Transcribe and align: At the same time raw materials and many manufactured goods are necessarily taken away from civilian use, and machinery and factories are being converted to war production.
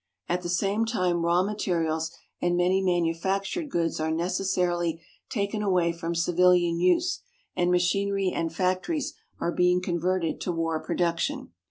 At 0.27 0.41
the 0.41 0.49
same 0.49 0.83
time 0.87 1.23
raw 1.23 1.43
materials 1.43 2.09
and 2.41 2.57
many 2.57 2.81
manufactured 2.81 3.69
goods 3.69 3.99
are 3.99 4.09
necessarily 4.09 4.99
taken 5.29 5.61
away 5.61 5.91
from 5.93 6.15
civilian 6.15 6.79
use, 6.79 7.21
and 7.55 7.69
machinery 7.69 8.31
and 8.35 8.51
factories 8.51 9.13
are 9.39 9.51
being 9.51 9.79
converted 9.79 10.41
to 10.41 10.51
war 10.51 10.79
production. 10.81 11.51